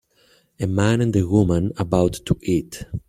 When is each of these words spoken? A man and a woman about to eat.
A 0.59 0.65
man 0.65 0.99
and 0.99 1.15
a 1.15 1.27
woman 1.27 1.73
about 1.77 2.13
to 2.25 2.35
eat. 2.41 2.85